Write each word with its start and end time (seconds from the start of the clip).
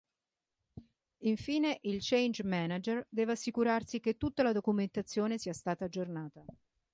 Infine 1.25 1.77
il 1.83 1.99
Change 2.01 2.43
Manager 2.43 3.05
deve 3.07 3.33
assicurarsi 3.33 3.99
che 3.99 4.17
tutta 4.17 4.41
la 4.41 4.51
documentazione 4.51 5.37
sia 5.37 5.53
stata 5.53 5.85
aggiornata. 5.85 6.43